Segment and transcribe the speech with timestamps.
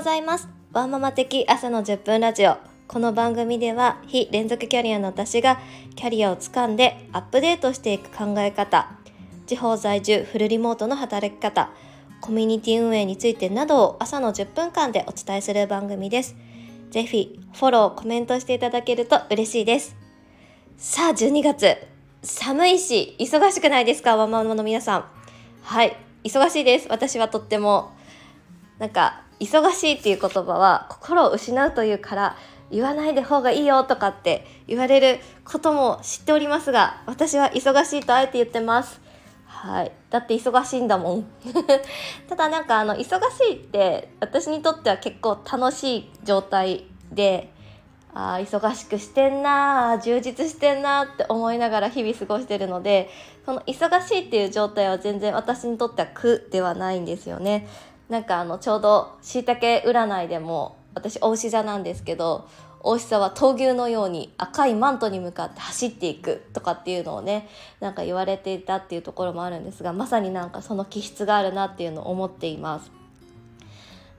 [0.00, 0.48] ございます。
[0.72, 2.56] ワンママ的朝の10分ラジオ。
[2.88, 5.60] この番組では非連続キャリアの私が
[5.94, 8.90] キャリアをつかんでアップデートしていく考え方。
[9.46, 11.68] 地方在住フルリモートの働き方。
[12.22, 16.34] コミュニティ運営についてなどを朝の10分間でお伝えする番組です。
[16.90, 19.96] ぜひフォローコメントしていただけると嬉しいです。
[20.78, 21.76] さあ12月。
[22.22, 24.16] 寒いし忙しくないですか？
[24.16, 25.04] ワンママの皆さん。
[25.60, 26.86] はい忙しいです。
[26.88, 27.90] 私はとっても。
[28.78, 32.36] なんか忙しいっていう言葉は心を失うというから
[32.70, 39.00] 言わないで方がいいよとかって言われることも知っておりますが私は忙しいとあえて言ってます。
[39.46, 39.92] はい。
[40.08, 41.26] だって忙しいんだもん。
[42.28, 47.52] ただなんかあの忙しいって私にとっては結構楽しい状態で
[48.14, 53.08] あ忙しくしてんな充実してんなって思いながら日々過ごしてるので
[53.44, 57.68] その忙しいっていう状態は全然私にとっては苦ではないんですよね。
[58.10, 62.48] なんかあのちょうどしいたけ占いでも私お牛座なんですけど
[62.80, 72.90] お牛座は闘牛のように赤いマントに向かって走っていくとかっていうのをねなんか言われていたっていうところもあるんですがまさになんかその気質があるなっていうのを思っています。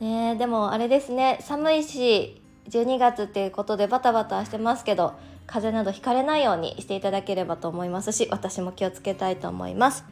[0.00, 5.14] ねでもあれですね寒いし12月っていうことでバタバタしてますけど
[5.46, 10.04] 風邪などひかれないようにしていただければと思いますし私も気をつけたいと思います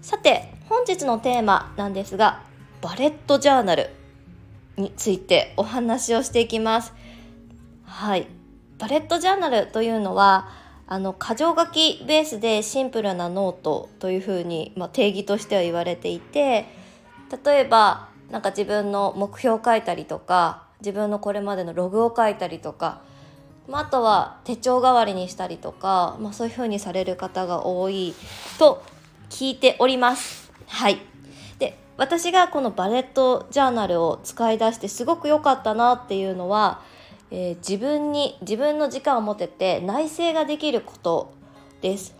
[0.00, 2.42] さて本日のテーマなんですが
[2.80, 3.90] バレットジャーナル
[4.76, 6.92] についてお話をしていきます。
[7.84, 8.28] はい。
[8.78, 10.48] バレットジャーナルというのは
[10.86, 16.66] あの箇条書きベースでシンプルなノートというふうに、まあ、定義としては言われていて
[17.44, 23.02] 例えばなんか自分の目標を書いたりとか自分のこれまでのログを書いたりとか、
[23.68, 28.14] まあ、あとは手帳代わりにしたりとか、まあ、そういう風にされる方が多い
[28.58, 28.82] と
[29.28, 30.52] 聞いております。
[30.68, 30.98] はい。
[31.58, 36.82] で私がこのバレットジャーナルを使い出してすごく良かったなっていうのは、
[37.30, 41.32] えー、自分に自分の時間を持てて内省ができること
[41.80, 42.14] です。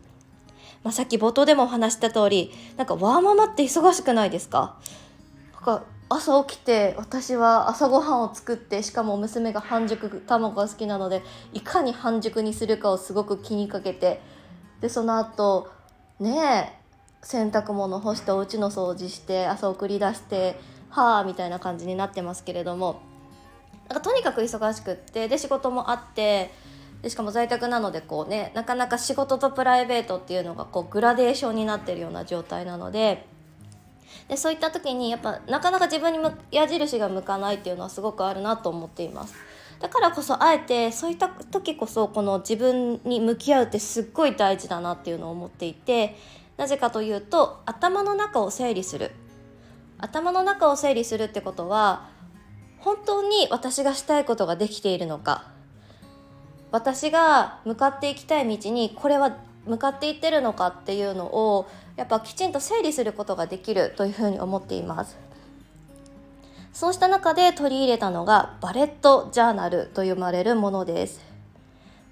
[0.84, 4.76] まあ、さっき冒頭でもお話した通りなんかワーママって忙しくないですか？
[5.54, 11.22] なんか朝起きて私は朝ごはんを作ってしかも娘が半熟卵が好きなので
[11.52, 14.22] いかに半熟にするかをすごく気にかけて
[14.80, 15.68] でその後
[16.18, 16.38] ね
[16.74, 16.77] え
[17.22, 20.58] 洗濯物干してお家の掃除して朝送り出して
[20.90, 23.00] はあみたいな感じになってますけれども
[23.88, 26.50] なんかとにかく忙しくってで仕事もあって
[27.02, 33.26] でしかも在宅なのでこうねなかなか仕事とプライベートっていうのがこうグラデーションになってるような状態なので。
[34.26, 36.18] でそういった時にやっぱなかなか自分に
[36.50, 39.34] 矢印が向かないっていうのはすごくあるなと思っています
[39.80, 46.16] だからこそあえてそういった時こそこの自分に向き合うってすっごい大事だなっていうのを思っていて
[46.58, 49.12] なぜかというと頭の中を整理する。
[49.96, 52.08] 頭の中を整理するってことは
[52.80, 55.44] 本当に私がしたいことができているのか。
[56.70, 61.66] 私が向かっていきたい道にこれは向かっていってるのかっていうのを
[61.96, 65.16] やっぱきちんと整理することができるというふうに思っています。
[66.72, 71.20] そうした中で取り入れたのがバレットジャーナルと呼ばれるものです。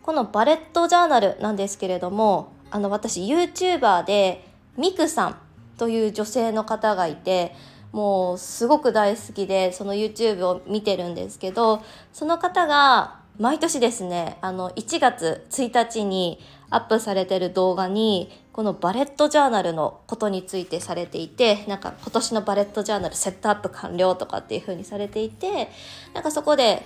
[0.03, 4.45] このバレットジャーナルなんですけれどもあの私 YouTuber で
[4.77, 5.39] ミクさん
[5.79, 7.55] という女性の方がいて
[7.91, 11.83] もうすごく大好きでその YouTube を見てるんですけど
[12.13, 16.39] その方が毎年ですねあの1月1日に
[16.69, 25.71] アップされてる動画にこのバレットジャーナルのことについてされていてなんか今年のバレットジャーナルセットアップ完了とかっていう風にされていて
[26.13, 26.83] なんかそこで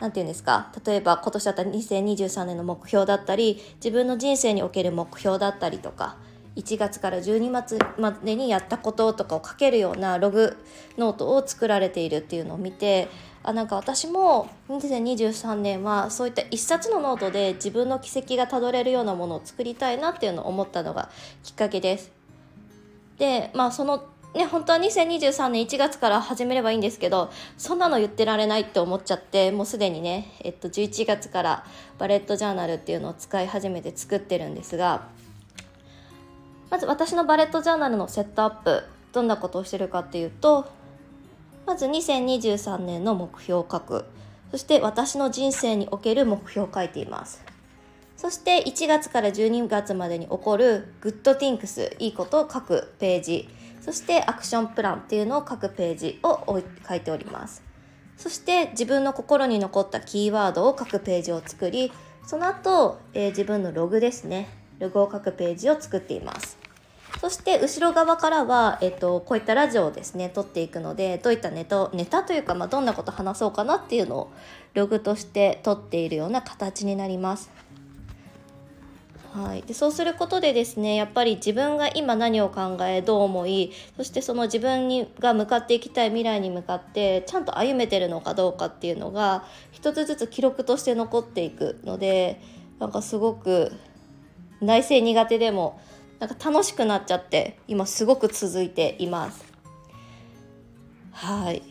[0.00, 0.72] 何て言うんですか？
[0.84, 6.16] 例えば今年だった2023年の目標だったり自分の人生における目標だったりとか
[6.56, 10.56] 1月から12月までにやったこととかを書けるようなログ
[10.98, 13.08] ノートを作られているっていうのを見て
[13.42, 21.08] あなんか私も2023年はそういった一冊のノートで自分の軌跡がたどれるようなものを作りたいなっていうのを思ったのが
[21.42, 22.10] きっかけです。
[23.18, 24.04] でまあその
[24.34, 31.66] ね本当は2023年1月から始めればいいんですけどそんなの言ってられないって思っちゃってもうすでにね、えっと、11月から
[31.98, 35.08] バレットジャーナルっていうのを使い始めて作ってるんですが
[36.70, 40.70] まず私のバレットジャーナルのセットアップどんなことをしてるかっていうと
[41.66, 44.04] まず2023年の目標を書く。
[44.50, 47.44] そして私の人生における目標を書いています。
[48.16, 53.48] そして1月から12月までに起こる Good Things いいことを書くページ。
[53.80, 57.62] そしてアクションプランっていうのを書くページを書いております。
[58.16, 61.90] そして自分の心に残ったキーワードを書くページを作り
[62.26, 64.48] その後、えー、自分のログですね。
[64.78, 66.58] ログを書くページを作っています。
[67.20, 74.32] そして後ろ側からは、えっと、こういったラジオをですね撮っていくのでどういったネタネタというか、まあ、どんなこと話そうかなっていうのを
[74.74, 77.50] ログとして撮っているような形になります。
[79.32, 92.40] はい、でそうすることでですねやっぱり自分が今何を考えどう思いそしてその自分にが向かっていきたい未来に向かってちゃんと歩めてるのかどうかっていうのが一つずつ記録として残っていくので
[92.80, 93.72] なんかすごく
[94.60, 95.80] 内政苦手でも
[96.18, 99.44] なんか楽しくなっちゃって今すごく続いています。
[101.12, 101.62] はい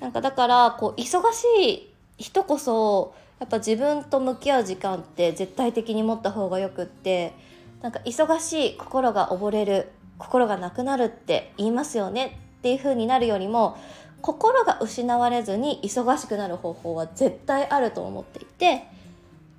[0.00, 7.34] なんかだからこう忙しい人こそやっぱ自分と向き合う時間って絶対的に持った方がよくって
[7.82, 13.76] なんか忙しい心が溺れる心がなくなるって言いますよねっていう風になるよりも
[14.22, 18.84] 心が失われずに忙しくなる方法は絶対あると思っていて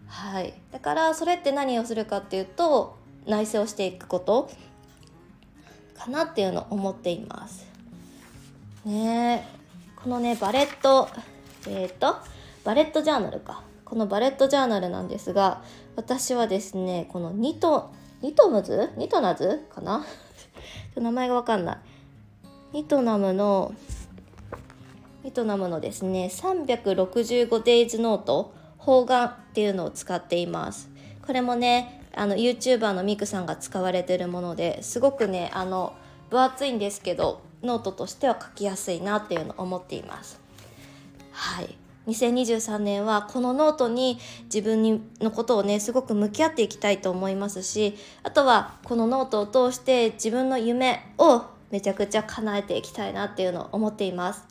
[0.08, 0.56] はい。
[0.72, 2.98] だからそれって何をするかっていうと
[3.28, 4.50] 内省をしていくこと
[5.96, 7.68] かなっていうのを思っています。
[8.84, 9.48] ね
[9.96, 11.08] このねバレット
[11.68, 12.16] えっ、ー、と
[12.64, 13.62] バレットジャーナルか。
[13.86, 15.64] このバレットジャーナルなんですが
[15.96, 17.92] 私はですねこのニト
[18.22, 18.90] ニトムズ？
[18.98, 19.66] ニトナズ？
[19.70, 20.06] かな？
[20.96, 21.78] 名前がわかんない。
[22.74, 23.74] ニトナムの
[25.24, 30.90] ニトナムのですね 365 days ノート方眼っていうのを使っています。
[31.26, 35.94] これもねあの YouTuber のミクさんが使われてるものですごくねあの
[36.30, 40.40] 分厚いんですけどノートとしては書きやすいなっていうのを思っています。
[41.32, 41.78] はい。
[42.08, 54.46] 2023年はこのノートに自分にのことをねすごく向き合っていきたいと思いますしあとはこのノートを通して自分の夢をめちゃくちゃ叶えていきたいなっていうのを思っています。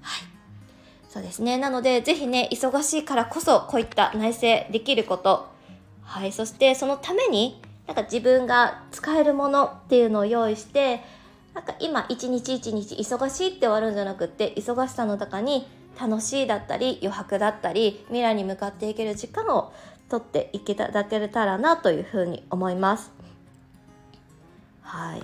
[0.00, 0.28] はい。
[1.08, 1.58] そうですね。
[1.58, 4.40] なので是非ね忙しいからこそこういった内省
[4.72, 5.48] できること。
[6.02, 6.32] はい。
[6.32, 11.00] そしてそのためになんか自分が使えるものっていうのを用意して
[11.54, 15.66] なんか今一日一日忙しいって終わるんじゃなくって忙しさの中に
[16.00, 19.72] 楽しいだったり余白だったり未来に向かっていける時間を
[20.08, 23.12] 取っていただけたらなというふうに思います。
[24.82, 25.22] はい、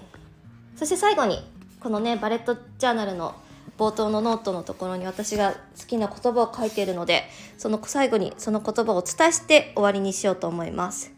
[0.77, 1.43] そして最後に
[1.81, 3.35] このねバレットジャーナルの
[3.77, 7.25] 冒頭のノートのところに私が好きな言葉を書いているので
[7.59, 11.13] その最後にその言葉をお伝えして終わりにしようと思います。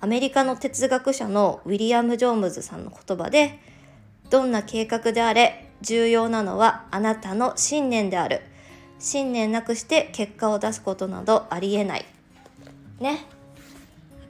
[0.00, 3.58] アメリカの哲学者のウィリアム・ジョームズさんの言葉で
[4.28, 8.42] どんな計画であれ重要なのはあなたの信念である。
[8.98, 12.04] 信念なくして結果を出すことなどありえない。
[13.00, 13.10] ね。
[13.10, 13.18] やっ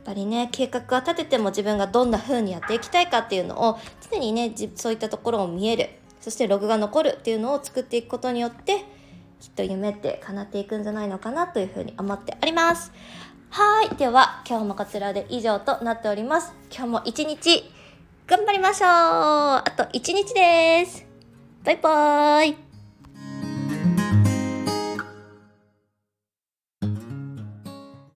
[0.05, 3.79] ぱりね計画は立てても自分がどんな風にやっていきたいかっていうのを
[4.11, 5.89] 常にねそういったところを見える。
[6.21, 8.85] そしてログが残るっていうのを作っていくことによって
[9.41, 12.93] きっと夢って叶っていくんじゃないのかなというふうに思っております。
[13.51, 13.95] はい。
[13.97, 16.53] では今日もこちらで以上となっております。
[16.71, 17.71] 今日も一日
[18.27, 18.89] 頑張りましょう。
[18.89, 21.04] あと1日です。
[21.65, 22.64] バイバーイ。